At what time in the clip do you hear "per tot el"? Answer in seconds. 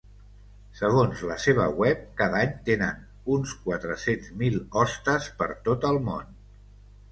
5.43-6.05